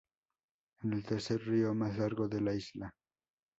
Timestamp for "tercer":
1.05-1.47